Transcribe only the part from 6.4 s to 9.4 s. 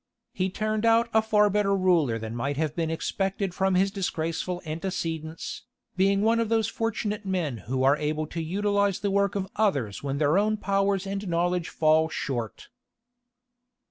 those fortunate men who are able to utilize the work